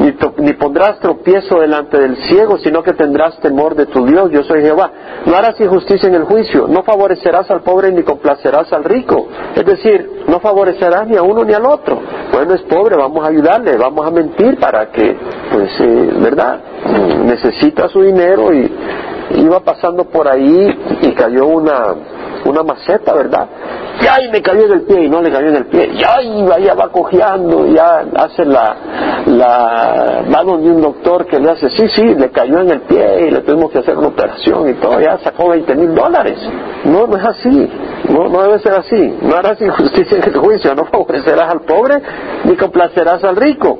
[0.00, 4.42] ni, ni, pondrás tropiezo delante del ciego, sino que tendrás temor de tu Dios, yo
[4.42, 4.90] soy Jehová.
[5.24, 9.26] No harás injusticia en el juicio, no favorecerás al pobre ni complacerás al rico.
[9.54, 12.00] Es decir, no favorecerás ni a uno ni al otro.
[12.32, 15.16] Bueno, es pobre, vamos a ayudarle, vamos a mentir para que,
[15.52, 16.60] pues, eh, ¿verdad?
[17.24, 18.70] Necesita su dinero y
[19.36, 20.68] iba pasando por ahí
[21.00, 21.94] y cayó una,
[22.44, 23.48] una maceta, ¿verdad?
[24.22, 25.90] Y me cayó en el pie y no le cayó en el pie.
[25.94, 28.76] Y ay, ya va cojeando, ya hace la,
[29.26, 33.26] la, va donde un doctor que le hace, sí, sí, le cayó en el pie
[33.26, 36.38] y le tuvimos que hacer una operación y todo, ya sacó 20 mil dólares.
[36.84, 37.70] No, no es así,
[38.10, 39.18] no, no debe ser así.
[39.22, 42.02] No harás injusticia en el juicio, no favorecerás al pobre
[42.44, 43.78] ni complacerás al rico,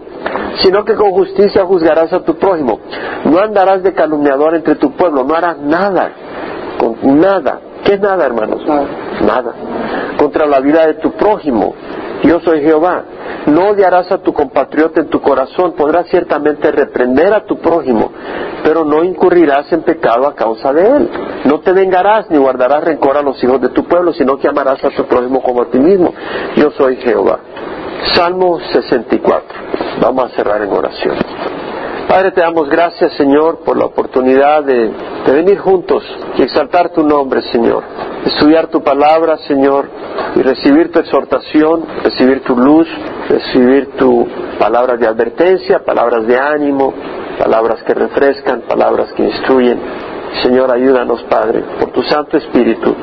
[0.63, 2.81] sino que con justicia juzgarás a tu prójimo.
[3.25, 6.13] No andarás de calumniador entre tu pueblo, no harás nada,
[6.79, 8.63] con nada ¿Qué es nada, hermanos?
[8.67, 9.55] Nada.
[10.19, 11.75] Contra la vida de tu prójimo.
[12.23, 13.05] Yo soy Jehová.
[13.47, 15.73] No odiarás a tu compatriota en tu corazón.
[15.73, 18.11] Podrás ciertamente reprender a tu prójimo,
[18.63, 21.11] pero no incurrirás en pecado a causa de él.
[21.45, 24.83] No te vengarás ni guardarás rencor a los hijos de tu pueblo, sino que amarás
[24.83, 26.15] a tu prójimo como a ti mismo.
[26.57, 27.39] Yo soy Jehová.
[28.15, 29.59] Salmo 64.
[30.01, 31.17] Vamos a cerrar en oración.
[32.15, 34.89] Padre, te damos gracias, Señor, por la oportunidad de,
[35.33, 36.05] venir juntos
[36.39, 37.83] y exaltar tu nombre, Señor.
[38.25, 39.89] Estudiar tu palabra, Señor,
[40.37, 42.87] y recibir tu exhortación, recibir tu luz,
[43.29, 44.29] recibir tu
[44.61, 46.95] palabra de advertencia, palabras de ánimo,
[47.37, 49.81] palabras que refrescan, palabras que instruyen.
[50.41, 52.95] Señor, ayúdanos, Padre, por tu Santo Espíritu.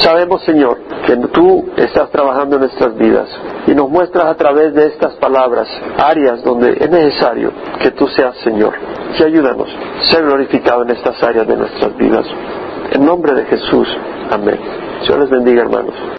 [0.00, 3.28] Sabemos, Señor, que tú estás trabajando en nuestras vidas
[3.66, 5.66] y nos muestras a través de estas palabras
[5.96, 8.74] áreas donde es necesario que tú seas Señor.
[9.18, 9.68] Y ayúdanos,
[10.10, 12.26] ser glorificado en estas áreas de nuestras vidas.
[12.92, 13.88] En nombre de Jesús.
[14.30, 14.58] Amén.
[15.06, 15.94] Dios les bendiga, hermanos.